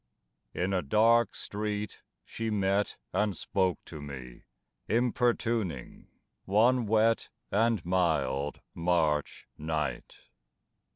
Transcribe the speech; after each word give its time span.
In 0.55 0.73
a 0.73 0.81
dark 0.81 1.35
street 1.35 2.01
she 2.25 2.49
met 2.49 2.97
and 3.13 3.37
spoke 3.37 3.77
to 3.85 4.01
me, 4.01 4.45
Importuning, 4.87 6.07
one 6.45 6.87
wet 6.87 7.29
and 7.51 7.85
mild 7.85 8.61
March 8.73 9.47
night. 9.59 10.15